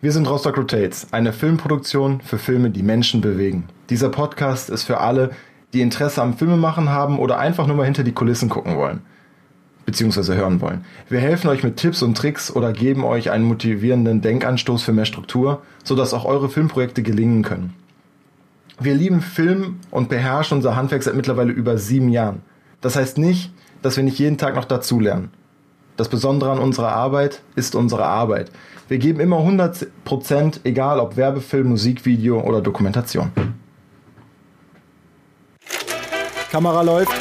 [0.00, 3.64] Wir sind Rostock Rotates, eine Filmproduktion für Filme, die Menschen bewegen.
[3.90, 5.30] Dieser Podcast ist für alle,
[5.72, 9.00] die Interesse am Filmemachen haben oder einfach nur mal hinter die Kulissen gucken wollen.
[9.86, 10.84] Beziehungsweise hören wollen.
[11.08, 15.04] Wir helfen euch mit Tipps und Tricks oder geben euch einen motivierenden Denkanstoß für mehr
[15.04, 17.74] Struktur, sodass auch eure Filmprojekte gelingen können.
[18.78, 22.42] Wir lieben Film und beherrschen unser Handwerk seit mittlerweile über sieben Jahren.
[22.80, 23.50] Das heißt nicht,
[23.82, 25.32] dass wir nicht jeden Tag noch dazulernen.
[25.96, 28.52] Das Besondere an unserer Arbeit ist unsere Arbeit.
[28.88, 33.30] Wir geben immer 100%, egal ob Werbefilm, Musikvideo oder Dokumentation.
[36.50, 37.12] Kamera läuft.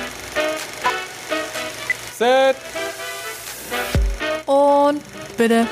[2.17, 2.55] Set.
[4.45, 5.01] Und
[5.37, 5.67] bitte.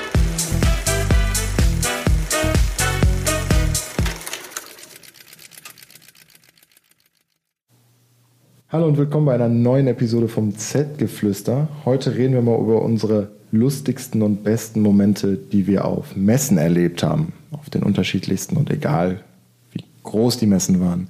[8.75, 11.69] Hallo und willkommen bei einer neuen Episode vom Z-Geflüster.
[11.85, 17.01] Heute reden wir mal über unsere lustigsten und besten Momente, die wir auf Messen erlebt
[17.01, 17.31] haben.
[17.53, 19.23] Auf den unterschiedlichsten und egal,
[19.71, 21.09] wie groß die Messen waren.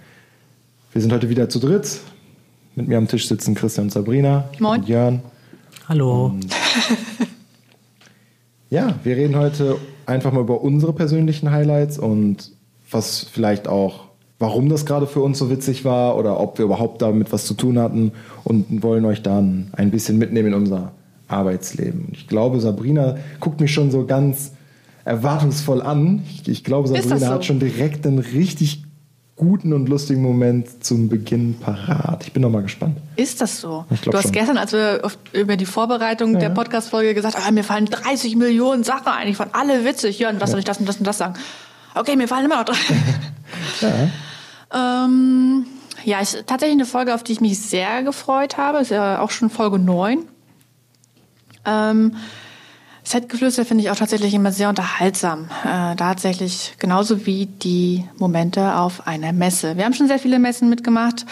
[0.93, 2.01] Wir sind heute wieder zu dritt.
[2.75, 4.47] Mit mir am Tisch sitzen Christian und Sabrina.
[4.59, 4.81] Moin.
[4.81, 5.23] Und Jörn.
[5.89, 6.25] Hallo.
[6.27, 6.45] Und
[8.69, 12.51] ja, wir reden heute einfach mal über unsere persönlichen Highlights und
[12.91, 14.01] was vielleicht auch,
[14.39, 17.53] warum das gerade für uns so witzig war oder ob wir überhaupt damit was zu
[17.53, 18.11] tun hatten
[18.43, 20.91] und wollen euch dann ein bisschen mitnehmen in unser
[21.27, 22.09] Arbeitsleben.
[22.11, 24.51] Ich glaube, Sabrina guckt mich schon so ganz
[25.05, 26.23] erwartungsvoll an.
[26.29, 27.27] Ich, ich glaube, Sabrina so?
[27.27, 28.83] hat schon direkt einen richtig
[29.35, 32.23] guten und lustigen Moment zum Beginn parat.
[32.23, 32.97] Ich bin noch mal gespannt.
[33.17, 33.85] Ist das so?
[34.03, 34.31] Du hast schon.
[34.31, 35.01] gestern, als wir
[35.33, 39.35] über die Vorbereitung der Podcast-Folge gesagt haben, ah, mir fallen 30 Millionen Sachen ein, ich
[39.35, 40.19] fand alle witzig.
[40.19, 41.35] Jörn, was soll ich das und das und das sagen?
[41.95, 42.75] Okay, mir fallen immer noch drei.
[44.75, 45.65] ähm,
[46.03, 48.79] ja, ist tatsächlich eine Folge, auf die ich mich sehr gefreut habe.
[48.79, 50.19] Ist ja auch schon Folge 9.
[51.65, 52.15] Ähm,
[53.03, 55.47] Setgeflüster finde ich auch tatsächlich immer sehr unterhaltsam.
[55.63, 59.77] Äh, tatsächlich genauso wie die Momente auf einer Messe.
[59.77, 61.25] Wir haben schon sehr viele Messen mitgemacht.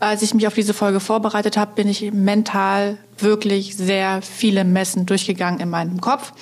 [0.00, 5.06] Als ich mich auf diese Folge vorbereitet habe, bin ich mental wirklich sehr viele Messen
[5.06, 6.32] durchgegangen in meinem Kopf.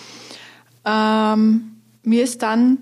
[0.84, 2.78] Ähm, mir ist dann,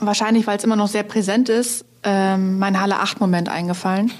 [0.00, 4.12] wahrscheinlich weil es immer noch sehr präsent ist, ähm, mein Halle 8 Moment eingefallen.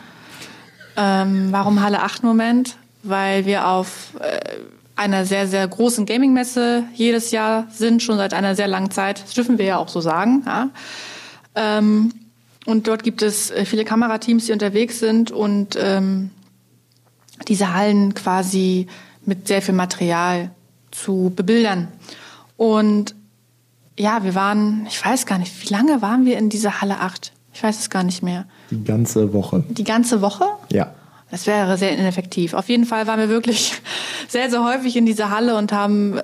[0.96, 2.76] Ähm, warum Halle 8 Moment?
[3.02, 4.40] Weil wir auf äh,
[4.96, 9.22] einer sehr, sehr großen Gaming-Messe jedes Jahr sind, schon seit einer sehr langen Zeit.
[9.22, 10.42] Das dürfen wir ja auch so sagen.
[10.46, 10.70] Ja.
[11.54, 12.12] Ähm,
[12.64, 16.30] und dort gibt es äh, viele Kamerateams, die unterwegs sind und ähm,
[17.46, 18.86] diese Hallen quasi
[19.24, 20.50] mit sehr viel Material
[20.90, 21.88] zu bebildern.
[22.56, 23.14] Und
[23.98, 27.32] ja, wir waren, ich weiß gar nicht, wie lange waren wir in dieser Halle 8?
[27.52, 28.44] Ich weiß es gar nicht mehr.
[28.70, 29.64] Die ganze Woche.
[29.68, 30.44] Die ganze Woche?
[30.70, 30.92] Ja.
[31.30, 32.54] Das wäre sehr ineffektiv.
[32.54, 33.74] Auf jeden Fall waren wir wirklich
[34.28, 36.22] sehr, sehr häufig in dieser Halle und haben äh,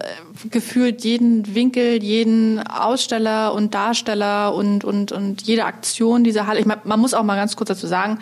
[0.51, 6.61] gefühlt jeden Winkel, jeden Aussteller und Darsteller und, und, und jede Aktion dieser Halle.
[6.61, 8.19] Ich mein, man muss auch mal ganz kurz dazu sagen,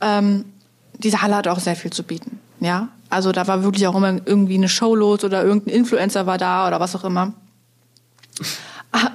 [0.00, 0.44] ähm,
[0.98, 2.40] diese Halle hat auch sehr viel zu bieten.
[2.58, 6.36] Ja, also da war wirklich auch immer irgendwie eine Show los oder irgendein Influencer war
[6.36, 7.32] da oder was auch immer.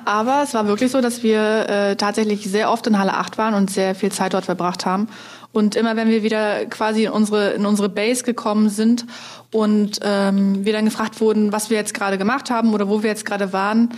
[0.06, 3.54] Aber es war wirklich so, dass wir äh, tatsächlich sehr oft in Halle 8 waren
[3.54, 5.08] und sehr viel Zeit dort verbracht haben.
[5.52, 9.06] Und immer wenn wir wieder quasi in unsere, in unsere Base gekommen sind
[9.52, 13.10] und ähm, wir dann gefragt wurden, was wir jetzt gerade gemacht haben oder wo wir
[13.10, 13.90] jetzt gerade waren,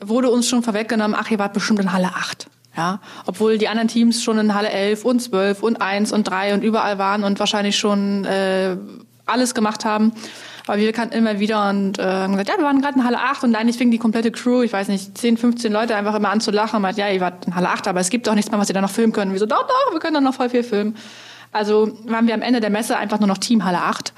[0.00, 2.46] wurde uns schon vorweggenommen, ach, ihr wart bestimmt in Halle 8.
[2.76, 6.54] Ja, obwohl die anderen Teams schon in Halle 11 und 12 und 1 und 3
[6.54, 8.76] und überall waren und wahrscheinlich schon äh,
[9.26, 10.12] alles gemacht haben.
[10.66, 13.18] Aber wir kannten immer wieder und äh, haben gesagt, ja, wir waren gerade in Halle
[13.18, 16.30] 8 und eigentlich fing die komplette Crew, ich weiß nicht, 10, 15 Leute einfach immer
[16.30, 18.34] an zu lachen und meint, ja, ihr wart in Halle 8, aber es gibt doch
[18.34, 19.26] nichts mehr, was ihr da noch filmen könnt.
[19.26, 20.96] Und wir so, doch, doch, wir können da noch voll viel filmen.
[21.52, 24.14] Also waren wir am Ende der Messe einfach nur noch Team Halle 8.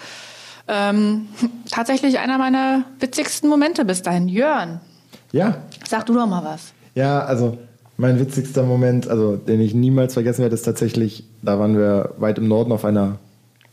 [0.68, 1.28] Ähm,
[1.70, 4.28] tatsächlich einer meiner witzigsten Momente bis dahin.
[4.28, 4.80] Jörn,
[5.32, 6.72] Ja, sag du doch mal was.
[6.94, 7.58] Ja, also
[7.98, 12.38] mein witzigster Moment, also den ich niemals vergessen werde, ist tatsächlich, da waren wir weit
[12.38, 13.18] im Norden auf einer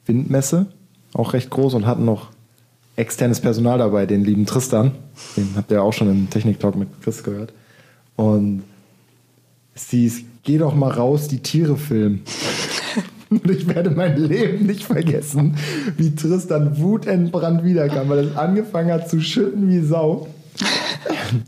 [0.05, 0.65] Windmesse,
[1.13, 2.32] auch recht groß und hatten noch
[2.95, 4.91] externes Personal dabei, den lieben Tristan.
[5.35, 7.53] Den habt ihr auch schon im Technik-Talk mit Chris gehört.
[8.15, 8.63] Und
[9.75, 12.21] es hieß, geh doch mal raus, die Tiere filmen.
[13.29, 15.57] Und ich werde mein Leben nicht vergessen,
[15.97, 20.27] wie Tristan wutentbrannt wiederkam, weil es angefangen hat zu schütten wie Sau.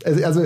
[0.04, 0.42] Also, also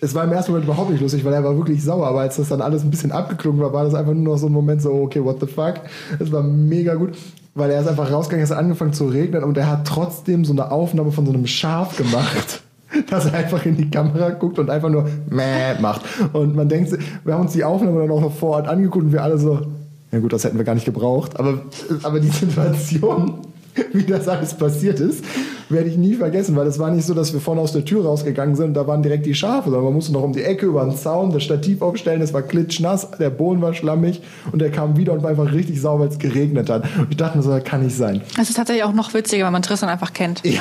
[0.00, 2.36] es war im ersten Moment überhaupt nicht lustig, weil er war wirklich sauer, aber als
[2.36, 4.82] das dann alles ein bisschen abgeklungen war, war das einfach nur noch so ein Moment
[4.82, 5.80] so, okay, what the fuck.
[6.20, 7.16] Es war mega gut,
[7.54, 10.52] weil er ist einfach rausgegangen, es hat angefangen zu regnen und er hat trotzdem so
[10.52, 12.62] eine Aufnahme von so einem Schaf gemacht.
[13.10, 16.02] Dass er einfach in die Kamera guckt und einfach nur Mäh macht.
[16.32, 19.12] Und man denkt, wir haben uns die Aufnahme dann auch noch vor Ort angeguckt und
[19.12, 19.62] wir alle so,
[20.12, 21.38] ja gut, das hätten wir gar nicht gebraucht.
[21.40, 21.62] Aber,
[22.04, 23.40] aber die Situation,
[23.92, 25.24] wie das alles passiert ist,
[25.68, 28.04] werde ich nie vergessen, weil es war nicht so, dass wir vorne aus der Tür
[28.04, 30.66] rausgegangen sind und da waren direkt die Schafe, sondern man musste noch um die Ecke
[30.66, 34.22] über den Zaun das Stativ aufstellen, es war klitschnass, der Boden war schlammig
[34.52, 36.84] und er kam wieder und war einfach richtig sauer, weil es geregnet hat.
[36.98, 38.20] Und ich dachte mir so, das kann nicht sein.
[38.40, 40.42] Es ist tatsächlich auch noch witziger, weil man Tristan einfach kennt.
[40.44, 40.60] Ja,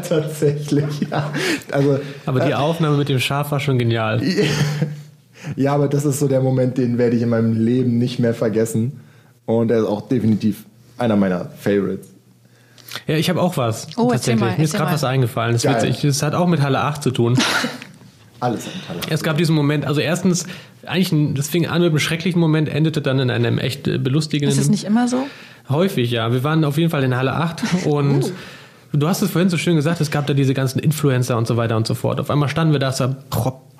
[0.08, 1.30] tatsächlich, ja.
[1.70, 4.22] Also, Aber die Aufnahme mit dem Schaf war schon genial.
[5.56, 8.34] ja, aber das ist so der Moment, den werde ich in meinem Leben nicht mehr
[8.34, 9.00] vergessen.
[9.44, 10.64] Und er ist auch definitiv
[10.98, 12.11] einer meiner Favorites.
[13.06, 13.88] Ja, ich habe auch was.
[13.96, 14.40] Oh, tatsächlich.
[14.40, 15.52] mal, Mir ist gerade was eingefallen.
[15.52, 15.82] Das, ist Geil.
[15.82, 16.02] witzig.
[16.02, 17.38] das hat auch mit Halle 8 zu tun.
[18.40, 19.00] Alles am Taler.
[19.08, 20.46] Es gab diesen Moment, also erstens,
[20.84, 23.98] eigentlich, ein, das fing an mit einem schrecklichen Moment, endete dann in einem echt äh,
[23.98, 24.56] belustigenden.
[24.56, 25.26] Ist es nicht immer so?
[25.68, 26.32] Häufig, ja.
[26.32, 28.32] Wir waren auf jeden Fall in Halle 8 und
[28.92, 31.56] du hast es vorhin so schön gesagt, es gab da diese ganzen Influencer und so
[31.56, 32.18] weiter und so fort.
[32.18, 33.16] Auf einmal standen wir da, es war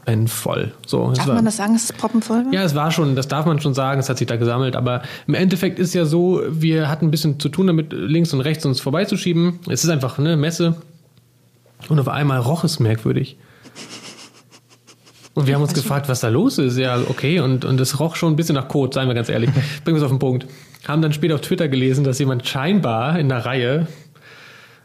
[0.04, 0.72] proppenvoll.
[0.86, 2.52] So, es Darf war, man das sagen, dass es proppenvoll war?
[2.52, 5.02] Ja, es war schon, das darf man schon sagen, es hat sich da gesammelt, aber
[5.26, 8.64] im Endeffekt ist ja so, wir hatten ein bisschen zu tun damit, links und rechts
[8.66, 9.60] uns vorbeizuschieben.
[9.68, 10.76] Es ist einfach eine Messe
[11.88, 13.36] und auf einmal roch es merkwürdig.
[15.34, 16.76] Und wir haben uns gefragt, was da los ist.
[16.76, 19.50] Ja, okay, und, und es roch schon ein bisschen nach Kot, seien wir ganz ehrlich.
[19.82, 20.46] Bringen wir es auf den Punkt.
[20.86, 23.86] Haben dann später auf Twitter gelesen, dass jemand scheinbar in der Reihe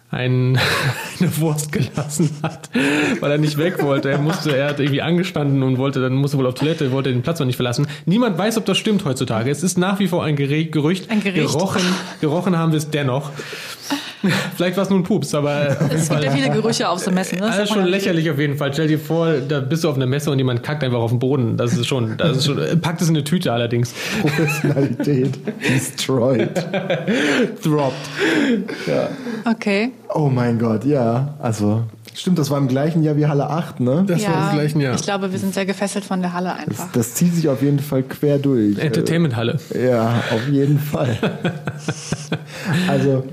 [0.09, 0.57] ein,
[1.19, 2.69] eine Wurst gelassen hat,
[3.19, 4.09] weil er nicht weg wollte.
[4.09, 7.21] Er musste, er hat irgendwie angestanden und wollte, dann musste wohl auf Toilette, wollte den
[7.21, 7.87] Platz noch nicht verlassen.
[8.05, 9.51] Niemand weiß, ob das stimmt heutzutage.
[9.51, 11.09] Es ist nach wie vor ein Gerücht.
[11.09, 11.51] Ein Gericht.
[11.51, 11.81] Gerochen,
[12.21, 13.31] gerochen haben wir es dennoch.
[14.55, 16.39] Vielleicht war es nur ein Pups, aber auf jeden Es gibt ja Fall.
[16.39, 17.39] viele Gerüche auf so Messen.
[17.39, 17.45] Ne?
[17.47, 17.85] Das man schon ja.
[17.85, 18.73] lächerlich auf jeden Fall.
[18.73, 21.19] Stell dir vor, da bist du auf einer Messe und jemand kackt einfach auf den
[21.19, 21.55] Boden.
[21.57, 23.93] Das ist schon, das ist schon, packt es in eine Tüte allerdings.
[24.21, 25.37] Professionalität
[25.69, 26.49] destroyed.
[27.63, 27.93] Dropped.
[29.45, 29.91] Okay.
[30.13, 31.35] Oh mein Gott, ja.
[31.39, 34.03] Also, stimmt, das war im gleichen Jahr wie Halle 8, ne?
[34.07, 34.95] Das war im gleichen Jahr.
[34.95, 36.91] Ich glaube, wir sind sehr gefesselt von der Halle Das, einfach.
[36.93, 38.77] das zieht sich auf jeden Fall quer durch.
[38.79, 39.59] Entertainmenthalle.
[39.73, 41.17] Äh, Ja, auf jeden Fall.
[42.87, 43.23] also,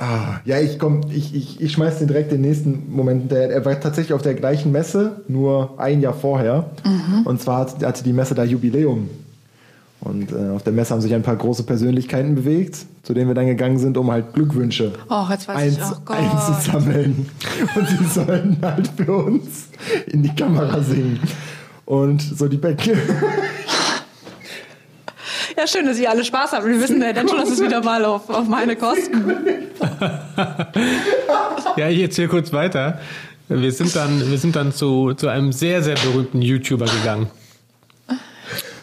[0.00, 3.30] ah, ja, ich komm, ich, ich, ich schmeiß den direkt den nächsten Moment.
[3.30, 6.70] Der, er war tatsächlich auf der gleichen Messe, nur ein Jahr vorher.
[7.24, 9.08] Und zwar hat- hatte die Messe da Jubiläum.
[10.02, 13.34] Und äh, auf der Messe haben sich ein paar große Persönlichkeiten bewegt, zu denen wir
[13.34, 17.28] dann gegangen sind, um halt Glückwünsche Oh, ich, oh einzusammeln.
[17.76, 19.68] Und sie sollen halt für uns
[20.06, 21.20] in die Kamera singen.
[21.84, 22.96] Und so die Bäcke.
[25.60, 26.64] Ja, schön, dass ihr alle Spaß habt.
[26.64, 29.34] Wir wissen ja dann schon, dass es wieder mal auf, auf meine Kosten.
[31.76, 33.00] Ja, ich erzähle kurz weiter.
[33.48, 37.28] Wir sind dann, wir sind dann zu, zu einem sehr, sehr berühmten YouTuber gegangen.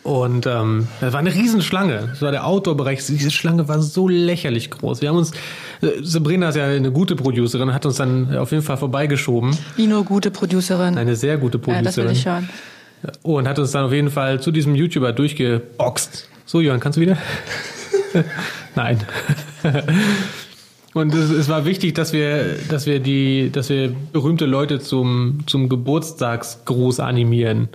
[0.04, 2.10] Und ähm, das war eine Riesenschlange.
[2.12, 3.06] Das war der Outdoor-Bereich.
[3.06, 5.02] Diese Schlange war so lächerlich groß.
[5.02, 5.32] Wir haben uns,
[5.82, 9.58] äh, Sabrina ist ja eine gute Producerin, hat uns dann auf jeden Fall vorbeigeschoben.
[9.76, 10.98] Wie nur gute Producerin.
[10.98, 12.12] Eine sehr gute ja, das will Producerin.
[12.12, 12.50] ich hören.
[13.24, 16.30] und hat uns dann auf jeden Fall zu diesem YouTuber durchgeboxt.
[16.48, 17.18] So, Jörn, kannst du wieder?
[18.76, 19.00] Nein.
[20.94, 25.40] Und es, es war wichtig, dass wir, dass wir die, dass wir berühmte Leute zum,
[25.46, 27.68] zum Geburtstagsgruß animieren.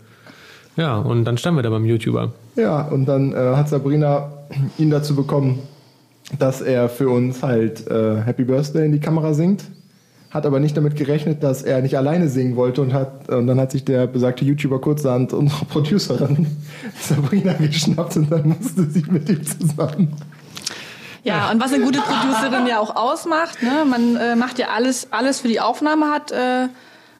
[0.78, 2.32] Ja, und dann standen wir da beim YouTuber.
[2.56, 4.32] Ja, und dann äh, hat Sabrina
[4.78, 5.58] ihn dazu bekommen,
[6.38, 9.64] dass er für uns halt äh, Happy Birthday in die Kamera singt.
[10.32, 13.60] Hat aber nicht damit gerechnet, dass er nicht alleine singen wollte und hat und dann
[13.60, 16.46] hat sich der besagte YouTuber kurzerhand unsere Producerin
[17.00, 20.16] Sabrina geschnappt und dann musste sie mit ihm zusammen.
[21.24, 23.84] Ja, und was eine gute Producerin ja auch ausmacht, ne?
[23.88, 26.66] man äh, macht ja alles, alles für die Aufnahme, hat äh,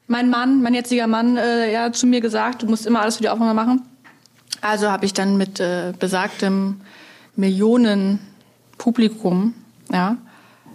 [0.07, 3.23] mein Mann, mein jetziger Mann, äh, ja zu mir gesagt, du musst immer alles für
[3.23, 3.83] die Aufnahme machen.
[4.59, 6.81] Also habe ich dann mit äh, besagtem
[7.35, 9.53] Millionen-Publikum,
[9.91, 10.17] ja,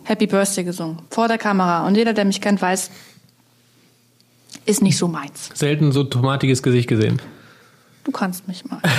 [0.09, 1.87] Happy Birthday gesungen, vor der Kamera.
[1.87, 2.91] Und jeder, der mich kennt, weiß,
[4.65, 5.50] ist nicht so meins.
[5.53, 7.21] Selten so tomatiges Gesicht gesehen.
[8.05, 8.81] Du kannst mich mal.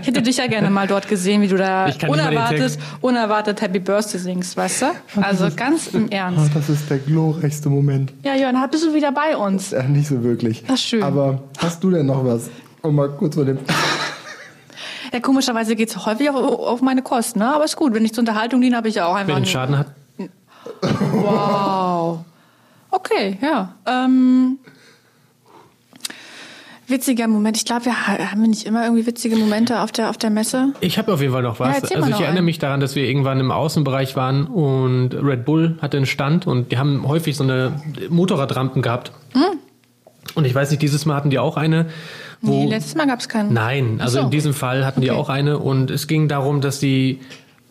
[0.00, 4.18] Ich hätte dich ja gerne mal dort gesehen, wie du da unerwartet, unerwartet Happy Birthday
[4.20, 4.86] singst, weißt du?
[5.22, 6.54] Also ganz im Oh, Ernst.
[6.54, 8.12] das ist der glorreichste Moment.
[8.22, 9.70] Ja, Jörn, bist du wieder bei uns?
[9.70, 10.62] Ja, nicht so wirklich.
[10.66, 11.02] Das ist schön.
[11.02, 12.50] Aber hast du denn noch was?
[12.82, 13.58] Um mal kurz von dem.
[15.14, 17.54] Ja, komischerweise geht es häufig auf, auf meine Kosten, ne?
[17.54, 19.36] Aber ist gut, wenn ich zur Unterhaltung diene, habe ich ja auch Wer einfach.
[19.36, 19.86] den Schaden hat,
[21.12, 22.24] Wow.
[22.90, 23.74] Okay, ja.
[23.86, 24.58] Ähm,
[26.86, 27.56] witziger Moment.
[27.56, 30.30] Ich glaube, wir ha- haben wir nicht immer irgendwie witzige Momente auf der, auf der
[30.30, 30.72] Messe.
[30.80, 31.76] Ich habe auf jeden Fall noch Ja, was.
[31.82, 32.44] erzähl also ich erinnere einen.
[32.44, 36.72] mich daran, dass wir irgendwann im Außenbereich waren und Red Bull hatte einen Stand und
[36.72, 37.80] die haben häufig so eine
[38.10, 39.12] Motorradrampen gehabt.
[39.32, 39.58] Hm.
[40.34, 41.86] Und ich weiß nicht, dieses Mal hatten die auch eine,
[42.50, 43.52] Nee, letztes Mal gab es keinen.
[43.52, 44.24] Nein, also so.
[44.24, 45.18] in diesem Fall hatten die Okay.
[45.20, 47.20] auch eine und es ging darum, dass die,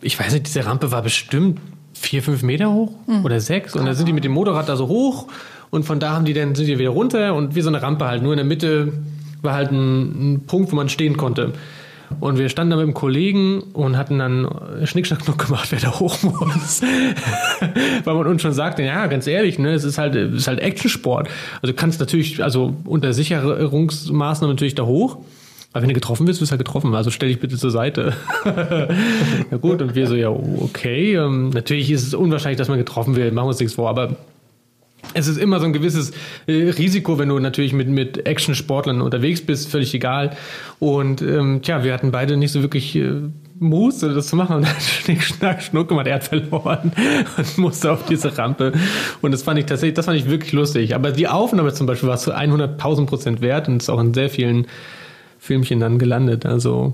[0.01, 1.59] ich weiß nicht, diese Rampe war bestimmt
[1.93, 3.23] vier, fünf Meter hoch Hm.
[3.25, 5.27] oder sechs und dann sind die mit dem Motorrad da so hoch
[5.69, 8.05] und von da haben die dann sind die wieder runter und wie so eine Rampe
[8.05, 8.21] halt.
[8.23, 8.93] Nur in der Mitte
[9.41, 11.53] war halt ein, ein Punkt, wo man stehen konnte.
[12.19, 14.47] Und wir standen da mit einem Kollegen und hatten dann
[14.83, 16.81] Schnickschnack noch gemacht, wer da hoch muss.
[18.03, 20.59] Weil man uns schon sagte, ja, ganz ehrlich, ne, es ist halt, es ist halt
[20.59, 21.29] Actionsport.
[21.61, 25.17] Also kannst natürlich, also unter Sicherungsmaßnahmen natürlich da hoch.
[25.73, 26.93] Aber wenn du getroffen wirst, wirst du halt getroffen.
[26.93, 28.13] Also stell dich bitte zur Seite.
[28.45, 31.15] ja gut, und wir so, ja, okay.
[31.15, 34.15] Ähm, natürlich ist es unwahrscheinlich, dass man getroffen wird, machen wir uns nichts vor, aber
[35.13, 36.11] es ist immer so ein gewisses
[36.47, 40.35] äh, Risiko, wenn du natürlich mit, mit Action-Sportlern unterwegs bist, völlig egal.
[40.79, 43.11] Und ähm, tja, wir hatten beide nicht so wirklich äh,
[43.59, 44.57] Muße, das zu machen.
[44.57, 46.91] Und dann Schnick, Schnack, Schnuck gemacht, er hat verloren
[47.37, 48.73] und musste auf diese Rampe.
[49.21, 50.95] Und das fand ich tatsächlich, das fand ich wirklich lustig.
[50.95, 54.29] Aber die Aufnahme zum Beispiel war zu 100.000 Prozent wert und ist auch in sehr
[54.29, 54.67] vielen
[55.39, 56.45] Filmchen dann gelandet.
[56.45, 56.93] Also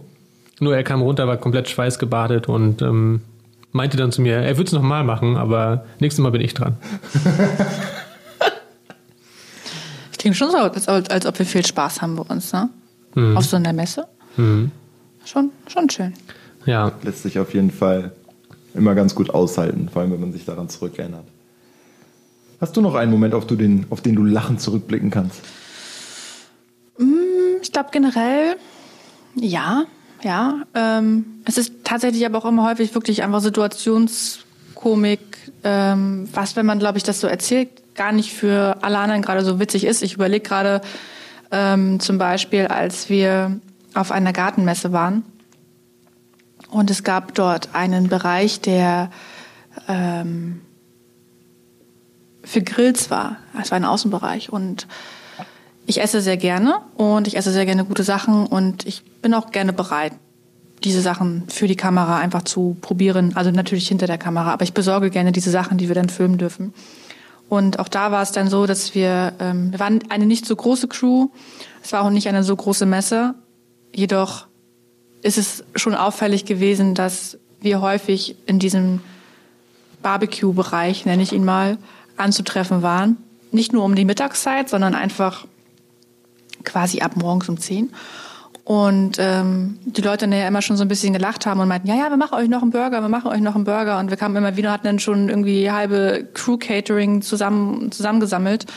[0.60, 3.22] nur er kam runter, war komplett schweißgebadet und ähm,
[3.72, 6.78] meinte dann zu mir, er würde es nochmal machen, aber nächstes Mal bin ich dran.
[10.30, 12.70] Klingt schon so, als, als ob wir viel Spaß haben bei uns, ne?
[13.16, 13.36] Mhm.
[13.36, 14.06] Auf so einer Messe.
[14.38, 14.70] Mhm.
[15.26, 16.14] Schon, schon schön.
[16.68, 16.92] Ja.
[17.02, 18.12] Lässt sich auf jeden Fall
[18.76, 21.26] immer ganz gut aushalten, vor allem wenn man sich daran zurückerinnert.
[22.62, 25.42] Hast du noch einen Moment, auf, du den, auf den du lachend zurückblicken kannst?
[27.00, 28.56] Mm, ich glaube generell,
[29.34, 29.86] ja,
[30.22, 30.62] ja.
[30.76, 35.20] Ähm, es ist tatsächlich aber auch immer häufig wirklich einfach Situationskomik,
[35.64, 39.44] ähm, was, wenn man, glaube ich, das so erzählt, gar nicht für alle anderen gerade
[39.44, 40.02] so witzig ist.
[40.04, 40.80] Ich überlege gerade
[41.52, 43.60] ähm, zum Beispiel, als wir
[43.94, 45.26] auf einer Gartenmesse waren
[46.72, 49.10] und es gab dort einen Bereich, der
[49.90, 50.62] ähm,
[52.42, 53.36] für Grills war.
[53.62, 54.88] Es war ein Außenbereich und
[55.86, 59.52] ich esse sehr gerne und ich esse sehr gerne gute Sachen und ich bin auch
[59.52, 60.14] gerne bereit,
[60.86, 63.34] diese Sachen für die Kamera einfach zu probieren.
[63.36, 66.38] Also natürlich hinter der Kamera, aber ich besorge gerne diese Sachen, die wir dann filmen
[66.38, 66.74] dürfen.
[67.50, 70.56] Und auch da war es dann so, dass wir, ähm, wir waren eine nicht so
[70.56, 71.30] große Crew,
[71.84, 73.34] es war auch nicht eine so große Messe,
[73.94, 74.46] jedoch
[75.22, 79.02] ist es schon auffällig gewesen, dass wir häufig in diesem
[80.02, 81.78] Barbecue-Bereich, nenne ich ihn mal,
[82.16, 83.18] anzutreffen waren.
[83.52, 85.46] Nicht nur um die Mittagszeit, sondern einfach
[86.64, 87.92] quasi ab morgens um zehn.
[88.70, 91.88] Und ähm, die Leute dann ja immer schon so ein bisschen gelacht haben und meinten,
[91.88, 93.98] ja, ja, wir machen euch noch einen Burger, wir machen euch noch einen Burger.
[93.98, 98.68] Und wir kamen immer wieder, hatten dann schon irgendwie halbe Crew-Catering zusammen, zusammengesammelt.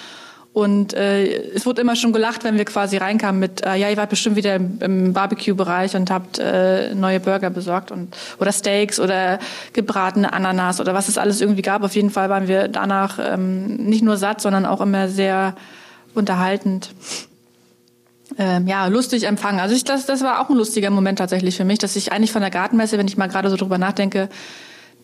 [0.55, 3.99] Und äh, es wurde immer schon gelacht, wenn wir quasi reinkamen mit, äh, ja, ihr
[3.99, 8.99] wart bestimmt wieder im, im Barbecue-Bereich und habt äh, neue Burger besorgt und oder Steaks
[8.99, 9.41] oder
[9.75, 11.83] gebratene Ananas oder was es alles irgendwie gab.
[11.83, 15.55] Auf jeden Fall waren wir danach ähm, nicht nur satt, sondern auch immer sehr
[16.15, 16.95] unterhaltend
[18.39, 19.61] ähm, ja, lustig empfangen.
[19.61, 22.33] Also ich, das, das war auch ein lustiger Moment tatsächlich für mich, dass ich eigentlich
[22.33, 24.29] von der Gartenmesse, wenn ich mal gerade so drüber nachdenke,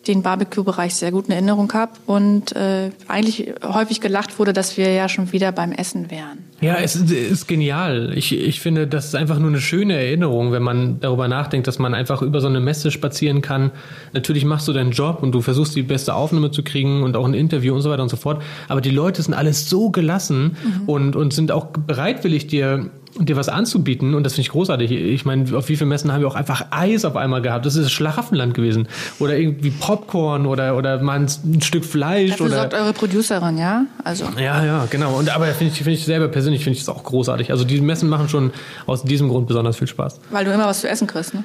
[0.07, 4.91] den Barbecue-Bereich sehr gut in Erinnerung habe und äh, eigentlich häufig gelacht wurde, dass wir
[4.93, 6.39] ja schon wieder beim Essen wären.
[6.61, 8.13] Ja, es ist, ist genial.
[8.15, 11.79] Ich, ich finde, das ist einfach nur eine schöne Erinnerung, wenn man darüber nachdenkt, dass
[11.79, 13.71] man einfach über so eine Messe spazieren kann.
[14.13, 17.25] Natürlich machst du deinen Job und du versuchst die beste Aufnahme zu kriegen und auch
[17.25, 18.41] ein Interview und so weiter und so fort.
[18.67, 20.89] Aber die Leute sind alles so gelassen mhm.
[20.89, 24.91] und, und sind auch bereitwillig, dir dir was anzubieten und das finde ich großartig.
[24.91, 27.65] Ich meine, auf wie vielen Messen haben wir auch einfach Eis auf einmal gehabt?
[27.65, 28.87] Das ist Schlaraffenland gewesen.
[29.19, 32.31] Oder irgendwie Popcorn oder, oder mal ein, Stück Fleisch.
[32.31, 33.85] Dafür oder sorgt eure Producerin, ja?
[34.03, 34.25] Also.
[34.37, 35.17] Ja, ja, genau.
[35.17, 37.51] Und aber finde ich, finde ich selber persönlich finde ich das auch großartig.
[37.51, 38.51] Also die Messen machen schon
[38.85, 40.19] aus diesem Grund besonders viel Spaß.
[40.29, 41.43] Weil du immer was zu essen kriegst, ne?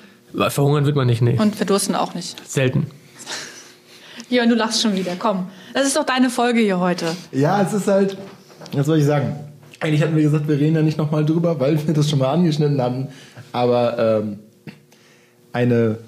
[0.51, 1.39] Verhungern wird man nicht, nee.
[1.39, 2.37] Und verdursten auch nicht.
[2.49, 2.89] Selten.
[4.29, 5.13] Jörn, du lachst schon wieder.
[5.19, 5.47] Komm.
[5.73, 7.07] Das ist doch deine Folge hier heute.
[7.33, 8.17] Ja, es ist halt,
[8.73, 9.37] was soll ich sagen?
[9.85, 12.33] Eigentlich hatten wir gesagt, wir reden ja nicht nochmal drüber, weil wir das schon mal
[12.33, 13.09] angeschnitten hatten.
[13.53, 14.39] Aber ähm,
[15.53, 15.99] eine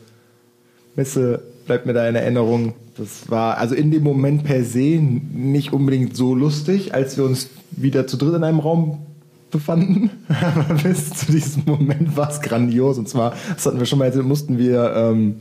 [0.95, 2.73] Messe bleibt mir da in Erinnerung.
[2.97, 7.51] Das war also in dem Moment per se nicht unbedingt so lustig, als wir uns
[7.71, 9.05] wieder zu dritt in einem Raum
[9.51, 10.09] befanden.
[10.29, 12.97] Aber bis zu diesem Moment war es grandios.
[12.97, 15.37] Und zwar, das hatten wir schon mal erzählt, mussten wir ähm,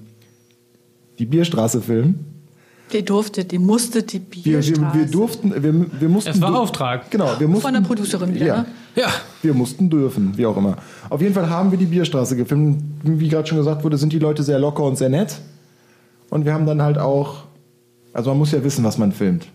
[1.19, 2.34] die Bierstraße filmen.
[2.91, 4.75] Die durfte, die musste die Bierstraße.
[4.75, 6.29] Wir, wir, wir durften, wir, wir mussten.
[6.29, 7.09] Es war Auftrag.
[7.09, 7.63] Genau, wir mussten.
[7.63, 8.57] Von der Producerin wieder, ja.
[8.61, 8.65] ne?
[8.95, 9.07] Ja.
[9.41, 10.77] Wir mussten dürfen, wie auch immer.
[11.09, 12.81] Auf jeden Fall haben wir die Bierstraße gefilmt.
[13.03, 15.39] Wie gerade schon gesagt wurde, sind die Leute sehr locker und sehr nett.
[16.29, 17.43] Und wir haben dann halt auch,
[18.13, 19.47] also man muss ja wissen, was man filmt,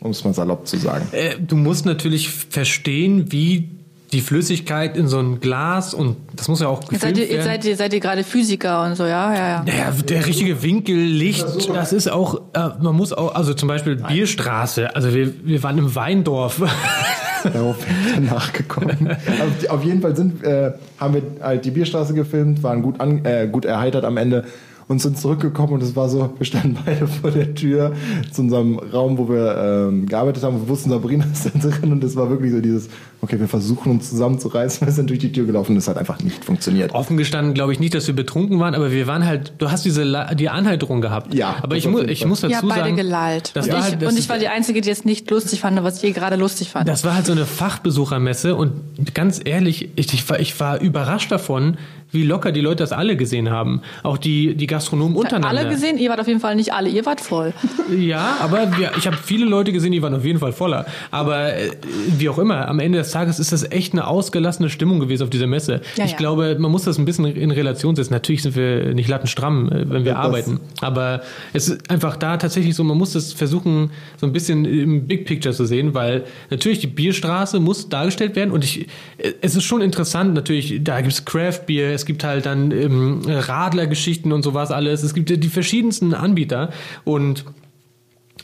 [0.00, 1.06] um es mal salopp zu sagen.
[1.12, 3.70] Äh, du musst natürlich verstehen, wie
[4.12, 7.44] die Flüssigkeit in so ein Glas und das muss ja auch Jetzt seid ihr, jetzt
[7.44, 9.62] seid ihr, seid ihr gerade Physiker und so, ja, ja, ja.
[9.64, 13.96] Naja, der richtige Winkel, Licht, das ist auch, äh, man muss auch, also zum Beispiel
[13.96, 16.62] Bierstraße, also wir, wir waren im Weindorf.
[17.52, 19.08] Darauf bin ich nachgekommen.
[19.10, 23.24] auf, auf jeden Fall sind, äh, haben wir halt die Bierstraße gefilmt, waren gut, an,
[23.24, 24.44] äh, gut erheitert am Ende
[24.88, 27.92] und sind zurückgekommen und es war so, wir standen beide vor der Tür
[28.30, 32.04] zu unserem Raum, wo wir ähm, gearbeitet haben wir wussten, Sabrina ist da drin und
[32.04, 32.88] es war wirklich so dieses,
[33.20, 36.20] okay, wir versuchen uns zusammenzureißen, wir sind durch die Tür gelaufen und es hat einfach
[36.20, 36.92] nicht funktioniert.
[36.92, 39.84] Offen gestanden glaube ich nicht, dass wir betrunken waren, aber wir waren halt, du hast
[39.84, 41.34] diese La die Anhalterung gehabt.
[41.34, 43.50] Ja, aber das ich, mu ich muss dazu Ja, beide sagen, gelallt.
[43.54, 45.60] das und, war ich, halt, das und ich war die Einzige, die es nicht lustig
[45.60, 46.88] fand, was ich gerade lustig fand.
[46.88, 48.72] Das war halt so eine Fachbesuchermesse und
[49.14, 51.76] ganz ehrlich, ich, ich, war, ich war überrascht davon,
[52.10, 53.82] wie locker die Leute das alle gesehen haben.
[54.02, 55.60] Auch die, die Gastronomen untereinander.
[55.60, 55.98] alle gesehen?
[55.98, 57.52] Ihr wart auf jeden Fall nicht alle, ihr wart voll.
[57.96, 60.86] Ja, aber wir, ich habe viele Leute gesehen, die waren auf jeden Fall voller.
[61.10, 61.70] Aber äh,
[62.16, 65.30] wie auch immer, am Ende des Tages ist das echt eine ausgelassene Stimmung gewesen auf
[65.30, 65.80] dieser Messe.
[65.96, 66.16] Ja, ich ja.
[66.16, 68.12] glaube, man muss das ein bisschen in Relation setzen.
[68.12, 70.60] Natürlich sind wir nicht lattenstramm, äh, wenn wir Ja, das- arbeiten.
[70.80, 71.22] Aber
[71.52, 75.24] es ist einfach da tatsächlich so, man muss das versuchen, so ein bisschen im Big
[75.26, 78.50] Picture zu sehen, weil natürlich die Bierstraße muss dargestellt werden.
[78.50, 78.86] Und ich,
[79.18, 83.20] äh, es ist schon interessant, natürlich, da gibt's Craft Beer, es gibt halt dann ähm,
[83.26, 85.02] Radlergeschichten und sowas alles.
[85.02, 86.70] Es gibt ja die verschiedensten Anbieter
[87.04, 87.44] und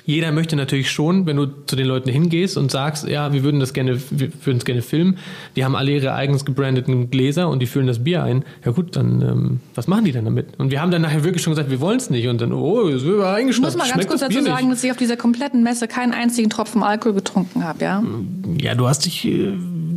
[0.04, 3.60] jeder möchte natürlich schon, wenn du zu den Leuten hingehst und sagst, ja, wir würden
[3.60, 5.18] das gerne, wir würden es gerne filmen.
[5.54, 8.44] Die haben alle ihre eigens gebrandeten Gläser und die füllen das Bier ein.
[8.64, 10.46] Ja gut, dann ähm, was machen die dann damit?
[10.58, 12.26] Und wir haben dann nachher wirklich schon gesagt, wir wollen es nicht.
[12.26, 13.76] Und dann, oh, es wird Ich eingeschnappt.
[13.76, 14.76] muss mal ganz kurz dazu sagen, nicht?
[14.78, 18.02] dass ich auf dieser kompletten Messe keinen einzigen Tropfen Alkohol getrunken habe, ja?
[18.60, 19.52] Ja, du hast dich, äh,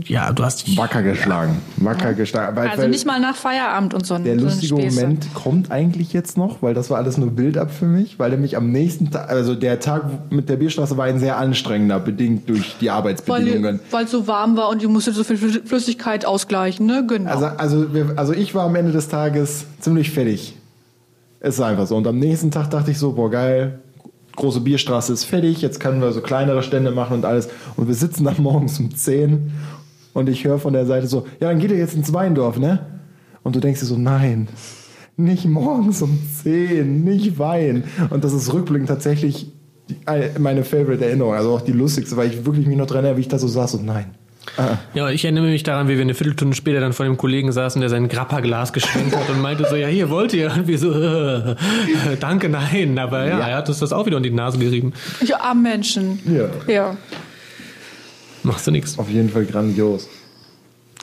[0.07, 0.77] ja, du hast dich.
[0.77, 1.57] Wacker geschlagen.
[1.77, 2.55] Wacker geschlagen.
[2.55, 5.01] Weil, Also weil nicht mal nach Feierabend und so ein der so lustige Späße.
[5.01, 8.55] Moment kommt eigentlich jetzt noch, weil das war alles nur Build-up für mich, weil nämlich
[8.57, 12.75] am nächsten Tag, also der Tag mit der Bierstraße war ein sehr anstrengender, bedingt durch
[12.79, 13.79] die Arbeitsbedingungen.
[13.91, 17.05] Weil es so warm war und ihr musstet so viel Flü- Flüssigkeit ausgleichen, ne?
[17.07, 17.29] Genau.
[17.31, 20.55] Also, also, wir, also ich war am Ende des Tages ziemlich fertig.
[21.39, 21.95] Es ist einfach so.
[21.95, 23.79] Und am nächsten Tag dachte ich so, boah geil,
[24.35, 27.49] große Bierstraße ist fertig, jetzt können wir so kleinere Stände machen und alles.
[27.77, 29.51] Und wir sitzen dann morgens um 10
[30.15, 32.79] und ich höre von der Seite so, ja, dann geht ihr jetzt ins Weindorf, ne?
[33.43, 34.47] Und du denkst dir so, nein,
[35.17, 37.83] nicht morgens um 10, nicht Wein.
[38.09, 39.51] Und das ist rückblickend tatsächlich
[40.39, 43.21] meine favorite Erinnerung, also auch die lustigste, weil ich wirklich mich noch dran erinnere, wie
[43.21, 44.05] ich da so saß und nein.
[44.93, 47.79] Ja, ich erinnere mich daran, wie wir eine Viertelstunde später dann vor dem Kollegen saßen,
[47.81, 50.51] der sein Grappa-Glas geschwenkt hat und meinte so, ja, hier wollt ihr.
[50.55, 51.55] Und wir so, äh,
[52.19, 52.97] danke, nein.
[52.99, 53.47] Aber ja, Ja.
[53.47, 54.93] er hat uns das auch wieder in die Nase gerieben.
[55.21, 56.19] Ich arme Menschen.
[56.31, 56.73] Ja.
[56.73, 56.97] Ja.
[58.45, 58.97] Machst du nichts.
[58.99, 60.07] Auf jeden Fall grandios.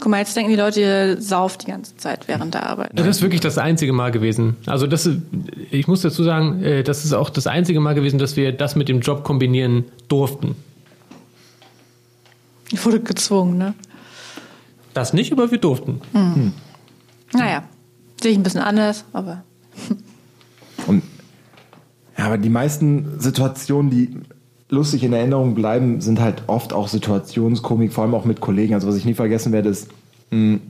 [0.01, 2.91] Guck mal, jetzt denken die Leute, ihr sauft die ganze Zeit während der Arbeit.
[2.95, 4.57] Das ist wirklich das einzige Mal gewesen.
[4.67, 5.19] Also das ist,
[5.71, 8.75] ich muss dazu sagen, äh, das ist auch das einzige Mal gewesen, dass wir das
[8.75, 10.57] mit dem Job kombinieren durften.
[12.71, 13.75] Ich wurde gezwungen, ne?
[14.95, 16.01] Das nicht, aber wir durften.
[17.33, 17.65] Naja,
[18.21, 19.43] sehe ich ein bisschen anders, aber
[20.87, 21.03] Und
[22.17, 24.17] ja, aber die meisten Situationen, die
[24.73, 28.73] lustig in Erinnerung bleiben, sind halt oft auch Situationskomik, vor allem auch mit Kollegen.
[28.73, 29.91] Also was ich nie vergessen werde, ist
[30.31, 30.61] mh,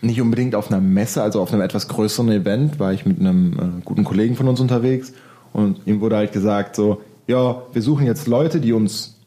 [0.00, 3.52] nicht unbedingt auf einer Messe, also auf einem etwas größeren Event, war ich mit einem
[3.52, 5.12] äh, guten Kollegen von uns unterwegs
[5.52, 9.20] und ihm wurde halt gesagt so, ja, wir suchen jetzt Leute, die uns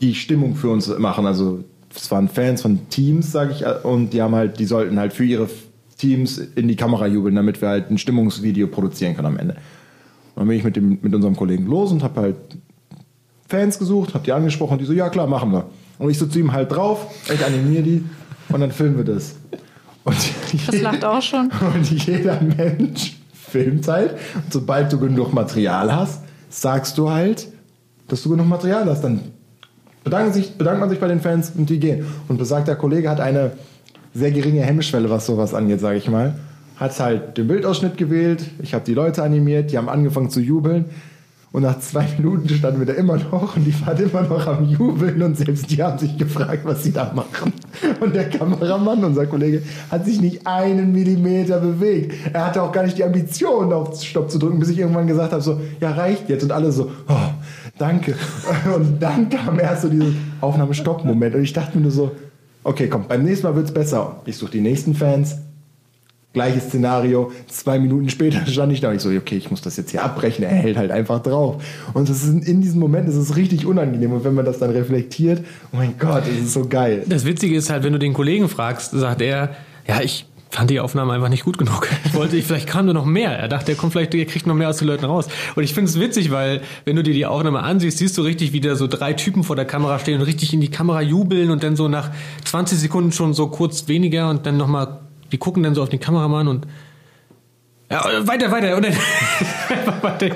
[0.00, 1.26] die Stimmung für uns machen.
[1.26, 4.98] Also es waren Fans von Teams, sage ich, äh, und die haben halt, die sollten
[5.00, 5.48] halt für ihre
[5.98, 9.54] Teams in die Kamera jubeln, damit wir halt ein Stimmungsvideo produzieren können am Ende.
[10.34, 12.36] Und dann bin ich mit, dem, mit unserem Kollegen los und habe halt
[13.48, 15.66] Fans gesucht, habe die angesprochen und die so, ja klar, machen wir.
[15.98, 18.04] Und ich so zu ihm halt drauf, ich animiere die
[18.48, 19.36] und dann filmen wir das.
[20.04, 20.16] Und
[20.66, 21.50] das lacht auch schon.
[21.74, 24.12] und jeder Mensch filmt halt.
[24.34, 27.48] Und sobald du genug Material hast, sagst du halt,
[28.08, 29.02] dass du genug Material hast.
[29.02, 29.20] Dann
[30.02, 32.06] bedankt, sich, bedankt man sich bei den Fans und die gehen.
[32.28, 33.52] Und besagter Kollege hat eine
[34.12, 36.34] sehr geringe Hemmschwelle, was sowas angeht, sage ich mal.
[36.76, 38.44] Hat halt den Bildausschnitt gewählt.
[38.62, 40.86] Ich habe die Leute animiert, die haben angefangen zu jubeln.
[41.54, 44.68] Und nach zwei Minuten standen wir da immer noch und die waren immer noch am
[44.68, 47.52] Jubeln und selbst die haben sich gefragt, was sie da machen.
[48.00, 52.12] Und der Kameramann, unser Kollege, hat sich nicht einen Millimeter bewegt.
[52.32, 55.30] Er hatte auch gar nicht die Ambition, auf Stopp zu drücken, bis ich irgendwann gesagt
[55.30, 56.42] habe, so, ja, reicht jetzt.
[56.42, 57.30] Und alle so, oh,
[57.78, 58.16] danke.
[58.74, 61.36] Und dann kam erst so dieser Aufnahme-Stopp-Moment.
[61.36, 62.10] Und ich dachte mir nur so,
[62.64, 64.16] okay, komm, beim nächsten Mal wird's besser.
[64.26, 65.36] Ich suche die nächsten Fans,
[66.34, 67.32] Gleiches Szenario.
[67.46, 70.04] Zwei Minuten später stand ich da und ich so, okay, ich muss das jetzt hier
[70.04, 70.44] abbrechen.
[70.44, 71.64] Er hält halt einfach drauf.
[71.94, 74.12] Und das ist in diesem Moment ist es richtig unangenehm.
[74.12, 75.42] Und wenn man das dann reflektiert,
[75.72, 77.04] oh mein Gott, ist so geil.
[77.08, 80.78] Das Witzige ist halt, wenn du den Kollegen fragst, sagt er, ja, ich fand die
[80.78, 81.88] Aufnahme einfach nicht gut genug.
[82.04, 83.30] Ich wollte, vielleicht kam nur noch mehr.
[83.30, 85.26] Er dachte, er kommt vielleicht, er kriegt noch mehr aus den Leuten raus.
[85.56, 88.52] Und ich finde es witzig, weil wenn du dir die Aufnahme ansiehst, siehst du richtig,
[88.52, 91.50] wie da so drei Typen vor der Kamera stehen und richtig in die Kamera jubeln
[91.50, 92.10] und dann so nach
[92.44, 95.00] 20 Sekunden schon so kurz weniger und dann nochmal,
[95.34, 96.68] die gucken dann so auf den Kameramann und
[97.90, 98.94] ja, weiter, weiter und dann
[100.02, 100.30] weiter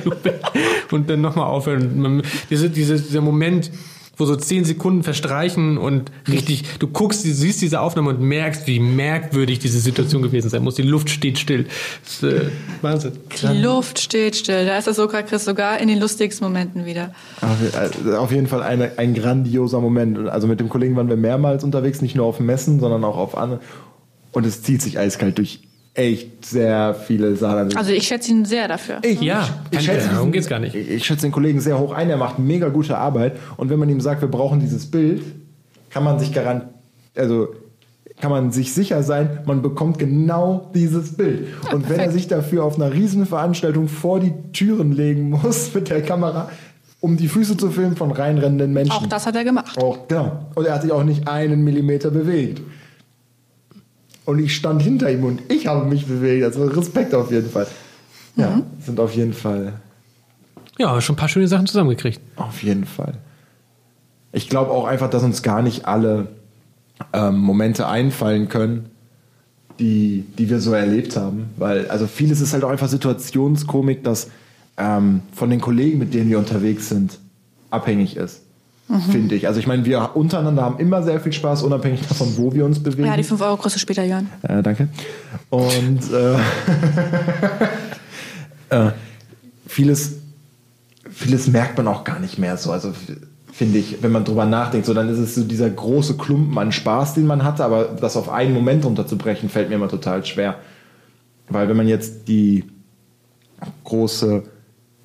[0.90, 2.00] und dann nochmal aufhören.
[2.00, 3.70] Man, diese, diese, dieser Moment
[4.16, 8.66] wo so zehn Sekunden verstreichen und richtig, du guckst, du siehst diese Aufnahme und merkst,
[8.66, 10.74] wie merkwürdig diese Situation gewesen sein muss.
[10.74, 11.66] Die Luft steht still.
[12.02, 12.50] Das ist, äh,
[12.82, 13.12] Wahnsinn.
[13.40, 14.66] Die Luft steht still.
[14.66, 17.14] Da ist das Sokrates sogar in den lustigsten Momenten wieder.
[17.40, 20.28] Auf, äh, auf jeden Fall eine, ein grandioser Moment.
[20.28, 23.38] Also mit dem Kollegen waren wir mehrmals unterwegs, nicht nur auf Messen, sondern auch auf
[23.38, 23.60] andere.
[24.32, 25.60] Und es zieht sich eiskalt durch
[25.94, 27.76] echt sehr viele Sachen.
[27.76, 28.98] Also ich schätze ihn sehr dafür.
[29.02, 30.74] Ich, Ja, ich, kann- schätze darum geht's gar nicht.
[30.76, 32.08] Ich, ich schätze den Kollegen sehr hoch ein.
[32.08, 33.36] Er macht mega gute Arbeit.
[33.56, 35.22] Und wenn man ihm sagt, wir brauchen dieses Bild,
[35.90, 36.64] kann man sich garant,
[37.16, 37.48] also
[38.20, 41.48] kann man sich sicher sein, man bekommt genau dieses Bild.
[41.72, 42.12] und wenn er perfekt.
[42.12, 46.48] sich dafür auf einer Riesenveranstaltung vor die Türen legen muss mit der Kamera,
[47.00, 48.92] um die Füße zu filmen von reinrennenden Menschen.
[48.92, 49.78] Auch das hat er gemacht.
[49.78, 50.46] Auch, genau.
[50.54, 52.60] Und er hat sich auch nicht einen Millimeter bewegt.
[54.28, 56.44] Und ich stand hinter ihm und ich habe mich bewegt.
[56.44, 57.66] Also Respekt auf jeden Fall.
[58.36, 59.72] Ja, sind auf jeden Fall,
[60.76, 62.20] Ja, schon ein paar schöne Sachen zusammengekriegt.
[62.36, 63.14] auf jeden Fall.
[64.32, 66.28] Ich glaube auch einfach, dass uns gar nicht alle
[67.14, 68.90] ähm, Momente einfallen können,
[69.78, 71.46] die, die wir so erlebt haben.
[71.56, 74.28] Weil, also vieles ist halt auch einfach Situationskomik, das
[74.76, 77.18] ähm, von den Kollegen, mit denen wir unterwegs sind,
[77.70, 78.42] abhängig ist.
[79.10, 79.46] Finde ich.
[79.46, 82.82] Also ich meine, wir untereinander haben immer sehr viel Spaß, unabhängig davon, wo wir uns
[82.82, 83.06] bewegen.
[83.06, 84.28] Ja, die 5 Euro du später, Jörn.
[84.42, 84.88] Äh, danke.
[85.50, 86.36] Und äh,
[88.88, 88.92] äh,
[89.66, 90.14] vieles,
[91.10, 92.72] vieles merkt man auch gar nicht mehr so.
[92.72, 92.94] Also
[93.52, 96.72] finde ich, wenn man drüber nachdenkt, so dann ist es so dieser große Klumpen an
[96.72, 100.54] Spaß, den man hatte, aber das auf einen Moment runterzubrechen, fällt mir immer total schwer.
[101.50, 102.64] Weil wenn man jetzt die
[103.84, 104.44] große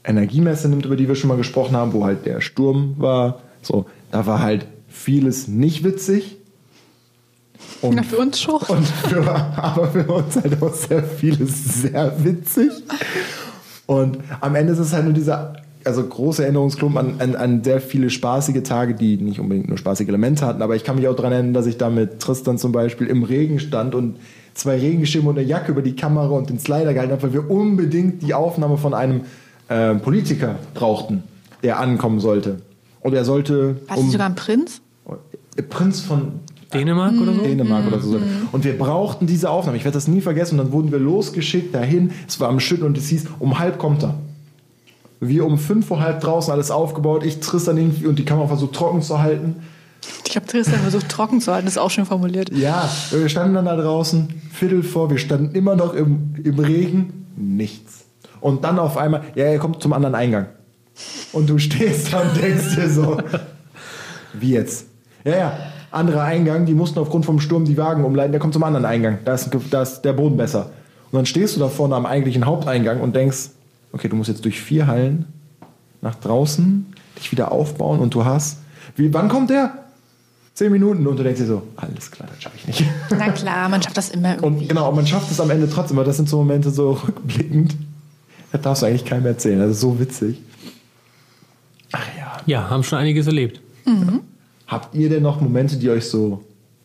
[0.06, 3.86] Energiemesse nimmt, über die wir schon mal gesprochen haben, wo halt der Sturm war, so,
[4.12, 6.38] da war halt vieles nicht witzig.
[7.82, 8.62] Und Na, für uns schon.
[8.68, 12.72] und für, aber für uns halt auch sehr vieles sehr witzig.
[13.86, 17.82] Und am Ende ist es halt nur dieser also große Erinnerungsklumpen an, an, an sehr
[17.82, 20.62] viele spaßige Tage, die nicht unbedingt nur spaßige Elemente hatten.
[20.62, 23.24] Aber ich kann mich auch daran erinnern, dass ich da mit Tristan zum Beispiel im
[23.24, 24.18] Regen stand und
[24.54, 27.50] zwei Regenschirme und eine Jacke über die Kamera und den Slider gehalten habe, weil wir
[27.50, 29.22] unbedingt die Aufnahme von einem
[29.68, 31.24] äh, Politiker brauchten,
[31.64, 32.60] der ankommen sollte.
[33.04, 34.82] Und er sollte War nicht sogar ein Prinz?
[35.70, 36.40] Prinz von
[36.74, 37.42] Dänemark oder so?
[37.42, 38.20] Dänemark oder so.
[38.52, 39.78] Und wir brauchten diese Aufnahme.
[39.78, 40.60] Ich werde das nie vergessen.
[40.60, 42.12] Und dann wurden wir losgeschickt dahin.
[42.28, 44.16] Es war am Schütten und es hieß, um halb kommt er.
[45.20, 47.24] Wir um fünf vor halb draußen, alles aufgebaut.
[47.24, 49.58] Ich Tristan irgendwie und die Kamera versucht trocken zu halten.
[50.26, 51.66] Ich habe Tristan versucht, trocken zu halten.
[51.66, 52.52] Das ist auch schön formuliert.
[52.52, 57.28] Ja, wir standen dann da draußen, Viertel vor, wir standen immer noch im, im Regen,
[57.38, 58.06] nichts.
[58.42, 60.48] Und dann auf einmal, ja, er kommt zum anderen Eingang.
[61.32, 63.18] Und du stehst da und denkst dir so,
[64.34, 64.86] wie jetzt?
[65.24, 65.58] Ja, ja,
[65.92, 69.20] anderer Eingang, die mussten aufgrund vom Sturm die Wagen umleiten, der kommt zum anderen Eingang,
[69.26, 70.72] da ist, da ist der Boden besser.
[71.12, 73.50] Und dann stehst du da vorne am eigentlichen Haupteingang und denkst,
[73.92, 75.26] okay, du musst jetzt durch vier Hallen
[76.02, 78.58] nach draußen, dich wieder aufbauen und du hast,
[78.96, 79.74] wie, wann kommt der?
[80.54, 82.86] Zehn Minuten und du denkst dir so, alles klar, das schaffe ich nicht.
[83.10, 84.64] Na klar, man schafft das immer irgendwie.
[84.64, 87.76] Und genau, man schafft es am Ende trotzdem, aber das sind so Momente so rückblickend.
[88.52, 89.60] Das darfst du eigentlich keinem erzählen.
[89.60, 90.42] Das ist so witzig.
[92.46, 92.70] Ja.
[92.70, 93.62] Haben schon einiges erlebt.
[94.68, 96.44] Habt ihr denn noch Momente, die euch so.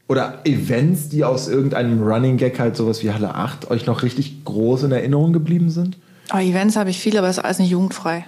[0.08, 4.44] Oder Events, die aus irgendeinem Running Gag halt sowas wie Halle 8 euch noch richtig
[4.44, 5.98] groß in Erinnerung geblieben sind?
[6.30, 8.26] Aber Events habe ich viele, aber das ist alles nicht jugendfrei.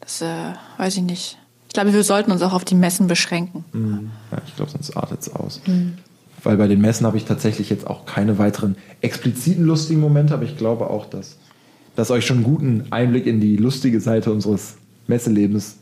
[0.00, 1.38] Das äh, weiß ich nicht.
[1.68, 3.64] Ich glaube, wir sollten uns auch auf die Messen beschränken.
[4.30, 5.60] Ja, ich glaube, sonst artet es aus.
[6.42, 10.42] Weil bei den Messen habe ich tatsächlich jetzt auch keine weiteren expliziten lustigen Momente, aber
[10.42, 11.38] ich glaube auch, dass
[11.96, 14.74] das euch schon einen guten Einblick in die lustige Seite unseres
[15.06, 15.76] Messelebens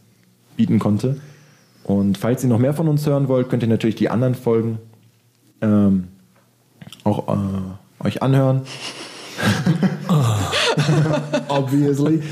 [0.56, 1.20] bieten konnte.
[1.84, 4.78] Und falls ihr noch mehr von uns hören wollt, könnt ihr natürlich die anderen Folgen
[5.62, 6.08] ähm,
[7.04, 8.62] auch äh, euch anhören.
[11.48, 12.22] Obviously.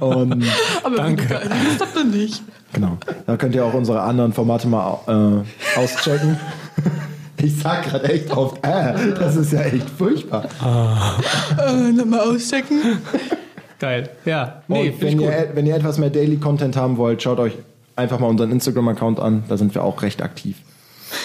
[0.00, 0.44] Und
[0.82, 1.40] Aber Danke.
[1.78, 2.42] das dann nicht.
[2.72, 2.96] Genau.
[3.26, 5.44] Da könnt ihr auch unsere anderen Formate mal
[5.76, 6.38] äh, auschecken.
[7.38, 10.44] Ich sag gerade echt oft, äh, das ist ja echt furchtbar.
[11.58, 12.98] Äh, Nochmal auschecken.
[13.82, 14.10] Geil.
[14.24, 14.62] Ja.
[14.68, 17.54] Nee, Und wenn ihr, wenn ihr etwas mehr Daily Content haben wollt, schaut euch
[17.96, 19.42] einfach mal unseren Instagram-Account an.
[19.48, 20.56] Da sind wir auch recht aktiv.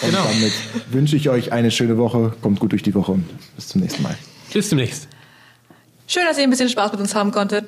[0.01, 0.23] Und Genau.
[0.23, 0.51] damit
[0.91, 2.33] wünsche ich euch eine schöne Woche.
[2.41, 4.15] Kommt gut durch die Woche und bis zum nächsten Mal.
[4.51, 5.07] Bis demnächst.
[6.07, 7.65] Schön, dass ihr ein bisschen Spaß mit uns haben konntet.